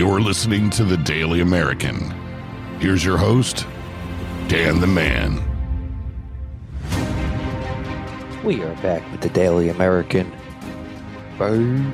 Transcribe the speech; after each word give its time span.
You're 0.00 0.22
listening 0.22 0.70
to 0.70 0.84
the 0.84 0.96
Daily 0.96 1.42
American. 1.42 1.98
Here's 2.80 3.04
your 3.04 3.18
host, 3.18 3.66
Dan 4.48 4.80
the 4.80 4.86
Man. 4.86 5.42
We 8.42 8.62
are 8.62 8.74
back 8.76 9.02
with 9.12 9.20
the 9.20 9.28
Daily 9.28 9.68
American. 9.68 10.32
Bye. 11.38 11.84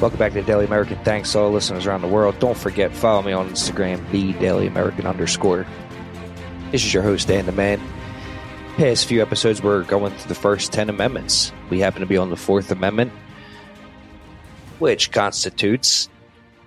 Welcome 0.00 0.18
back 0.18 0.32
to 0.32 0.40
the 0.40 0.46
Daily 0.46 0.64
American. 0.64 0.96
Thanks 1.04 1.30
to 1.32 1.40
all 1.40 1.50
listeners 1.50 1.86
around 1.86 2.00
the 2.00 2.08
world. 2.08 2.38
Don't 2.38 2.56
forget, 2.56 2.96
follow 2.96 3.20
me 3.20 3.32
on 3.32 3.50
Instagram, 3.50 4.10
the 4.12 4.32
Daily 4.40 4.66
American 4.66 5.06
underscore. 5.06 5.66
This 6.72 6.86
is 6.86 6.94
your 6.94 7.02
host, 7.02 7.28
Dan 7.28 7.44
the 7.44 7.52
Man. 7.52 7.82
Past 8.78 9.04
few 9.04 9.20
episodes, 9.20 9.62
we're 9.62 9.82
going 9.82 10.14
through 10.14 10.28
the 10.28 10.34
first 10.34 10.72
10 10.72 10.88
amendments. 10.88 11.52
We 11.68 11.80
happen 11.80 12.00
to 12.00 12.06
be 12.06 12.16
on 12.16 12.30
the 12.30 12.36
Fourth 12.36 12.70
Amendment, 12.70 13.12
which 14.80 15.12
constitutes 15.12 16.08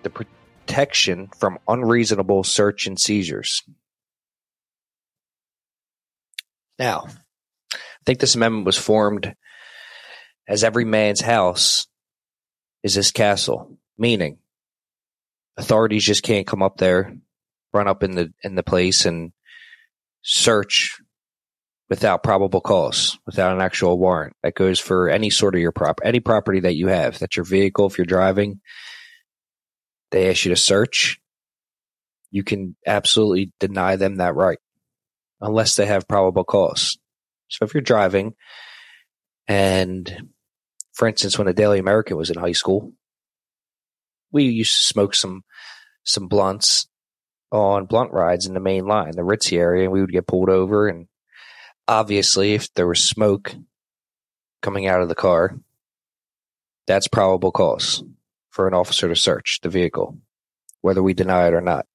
the 0.04 0.10
protection 0.10 1.30
from 1.38 1.60
unreasonable 1.68 2.44
search 2.44 2.88
and 2.88 3.00
seizures. 3.00 3.64
Now, 6.80 7.08
I 7.74 7.78
think 8.06 8.20
this 8.20 8.36
amendment 8.36 8.66
was 8.66 8.78
formed 8.78 9.36
as 10.48 10.64
every 10.64 10.86
man's 10.86 11.22
house 11.22 11.88
is 12.84 12.94
his 12.94 13.12
castle, 13.12 13.78
meaning 13.98 14.38
authorities 15.58 16.04
just 16.04 16.24
can't 16.24 16.48
come 16.48 16.62
up 16.62 16.78
there, 16.78 17.16
run 17.72 17.88
up 17.88 18.04
in 18.04 18.12
the 18.12 18.34
in 18.44 18.56
the 18.56 18.64
place 18.64 19.06
and 19.06 19.32
search 20.22 21.02
without 21.90 22.24
probable 22.24 22.62
cause, 22.62 23.18
without 23.26 23.54
an 23.54 23.62
actual 23.62 24.00
warrant. 24.00 24.36
That 24.44 24.56
goes 24.56 24.80
for 24.80 25.10
any 25.10 25.30
sort 25.30 25.56
of 25.56 25.62
your 25.62 25.72
prop, 25.72 26.02
any 26.04 26.20
property 26.20 26.62
that 26.62 26.76
you 26.76 26.88
have. 26.88 27.20
That's 27.20 27.36
your 27.36 27.46
vehicle. 27.46 27.88
If 27.88 27.98
you're 27.98 28.06
driving, 28.06 28.62
they 30.12 30.30
ask 30.30 30.46
you 30.46 30.50
to 30.50 30.56
search. 30.56 31.20
You 32.32 32.44
can 32.44 32.76
absolutely 32.88 33.52
deny 33.60 33.96
them 33.96 34.18
that 34.18 34.36
right, 34.36 34.60
unless 35.40 35.76
they 35.76 35.86
have 35.86 36.08
probable 36.08 36.44
cause. 36.44 36.98
So 37.48 37.66
if 37.66 37.74
you're 37.74 37.82
driving, 37.82 38.34
and 39.48 40.30
for 40.94 41.08
instance, 41.08 41.38
when 41.38 41.48
the 41.48 41.54
Daily 41.54 41.80
American 41.80 42.18
was 42.18 42.30
in 42.30 42.38
high 42.38 42.54
school, 42.54 42.94
we 44.32 44.46
used 44.46 44.80
to 44.80 44.86
smoke 44.86 45.14
some 45.14 45.44
some 46.04 46.28
blunts 46.28 46.88
on 47.52 47.86
blunt 47.86 48.12
rides 48.12 48.48
in 48.48 48.56
the 48.56 48.60
main 48.60 48.86
line, 48.88 49.12
the 49.12 49.22
Ritzy 49.22 49.58
area, 49.60 49.84
and 49.84 49.92
we 49.92 50.02
would 50.02 50.12
get 50.12 50.28
pulled 50.28 50.50
over 50.50 50.88
and 50.88 51.08
obviously, 51.88 52.54
if 52.54 52.74
there 52.74 52.88
was 52.88 53.02
smoke 53.02 53.56
coming 54.62 54.88
out 54.88 55.02
of 55.02 55.10
the 55.10 55.16
car, 55.16 55.58
that's 56.88 57.08
probable 57.08 57.52
cause 57.52 58.04
for 58.50 58.68
an 58.68 58.74
officer 58.74 59.08
to 59.08 59.16
search 59.16 59.60
the 59.62 59.70
vehicle, 59.70 60.18
whether 60.82 61.02
we 61.02 61.14
deny 61.14 61.48
it 61.48 61.54
or 61.54 61.62
not. 61.62 61.86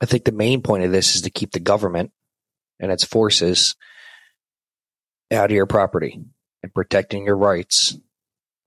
I 0.00 0.06
think 0.06 0.24
the 0.24 0.32
main 0.32 0.62
point 0.62 0.84
of 0.84 0.92
this 0.92 1.14
is 1.14 1.22
to 1.22 1.30
keep 1.30 1.52
the 1.52 1.60
government 1.60 2.12
and 2.78 2.92
its 2.92 3.04
forces 3.04 3.74
out 5.32 5.50
of 5.50 5.54
your 5.54 5.66
property 5.66 6.20
and 6.62 6.74
protecting 6.74 7.24
your 7.24 7.36
rights 7.36 7.98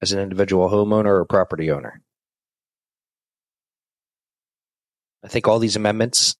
as 0.01 0.11
an 0.11 0.19
individual 0.19 0.69
homeowner 0.69 1.19
or 1.19 1.25
property 1.25 1.71
owner. 1.71 2.01
I 5.23 5.27
think 5.27 5.47
all 5.47 5.59
these 5.59 5.75
amendments 5.75 6.35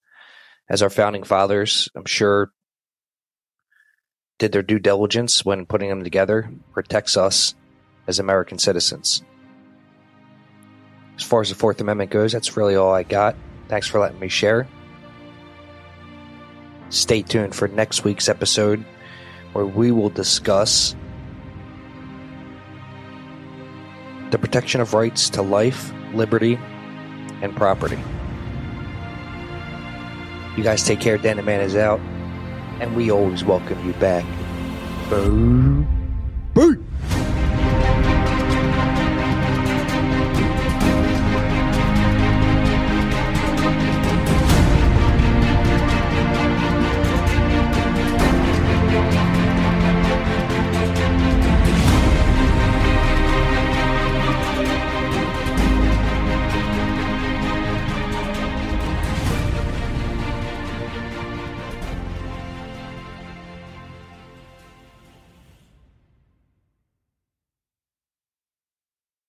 as 0.69 0.81
our 0.81 0.89
founding 0.89 1.23
fathers, 1.23 1.89
I'm 1.95 2.05
sure, 2.05 2.51
did 4.37 4.51
their 4.51 4.63
due 4.63 4.79
diligence 4.79 5.43
when 5.43 5.65
putting 5.65 5.89
them 5.89 6.03
together, 6.03 6.49
protects 6.73 7.17
us 7.17 7.55
as 8.07 8.19
American 8.19 8.59
citizens. 8.59 9.23
As 11.17 11.23
far 11.23 11.41
as 11.41 11.49
the 11.49 11.55
Fourth 11.55 11.81
Amendment 11.81 12.11
goes, 12.11 12.31
that's 12.31 12.55
really 12.55 12.75
all 12.75 12.93
I 12.93 13.03
got. 13.03 13.35
Thanks 13.67 13.87
for 13.87 13.99
letting 13.99 14.19
me 14.19 14.29
share. 14.29 14.67
Stay 16.89 17.21
tuned 17.21 17.53
for 17.53 17.67
next 17.67 18.03
week's 18.03 18.29
episode 18.29 18.83
where 19.53 19.65
we 19.65 19.91
will 19.91 20.09
discuss 20.09 20.95
the 24.31 24.37
protection 24.37 24.79
of 24.79 24.93
rights 24.93 25.29
to 25.31 25.41
life, 25.41 25.91
liberty, 26.13 26.57
and 27.41 27.55
property. 27.55 27.99
You 30.59 30.65
guys 30.65 30.83
take 30.83 30.99
care. 30.99 31.17
Dan 31.17 31.37
the 31.37 31.41
Man 31.41 31.61
is 31.61 31.77
out. 31.77 32.01
And 32.81 32.93
we 32.93 33.09
always 33.11 33.45
welcome 33.45 33.81
you 33.87 33.93
back. 33.93 34.25
Boo. 35.09 35.87
Boo. 36.53 36.88